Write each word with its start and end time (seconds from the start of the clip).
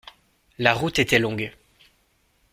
La 0.57 0.73
route 0.73 0.97
était 0.97 1.19
longue. 1.19 1.53